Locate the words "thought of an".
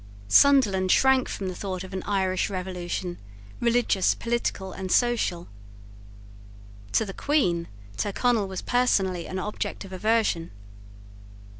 1.53-2.01